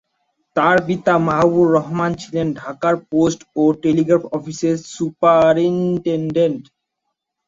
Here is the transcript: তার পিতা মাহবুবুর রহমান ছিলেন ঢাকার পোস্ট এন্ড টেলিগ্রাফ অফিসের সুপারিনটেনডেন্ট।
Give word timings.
তার 0.55 0.77
পিতা 0.87 1.13
মাহবুবুর 1.27 1.67
রহমান 1.77 2.11
ছিলেন 2.21 2.47
ঢাকার 2.61 2.95
পোস্ট 3.11 3.39
এন্ড 3.55 3.75
টেলিগ্রাফ 3.83 4.23
অফিসের 4.37 4.75
সুপারিনটেনডেন্ট। 4.93 6.63